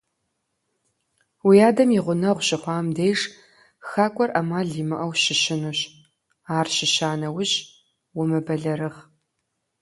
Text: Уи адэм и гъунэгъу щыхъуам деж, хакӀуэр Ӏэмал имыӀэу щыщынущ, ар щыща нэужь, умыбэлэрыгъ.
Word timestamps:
Уи 1.47 1.57
адэм 1.69 1.89
и 1.97 1.99
гъунэгъу 2.05 2.45
щыхъуам 2.47 2.87
деж, 2.97 3.19
хакӀуэр 3.87 4.31
Ӏэмал 4.33 4.69
имыӀэу 4.81 5.13
щыщынущ, 5.21 5.79
ар 6.57 6.67
щыща 6.75 7.11
нэужь, 7.19 7.55
умыбэлэрыгъ. 8.19 8.97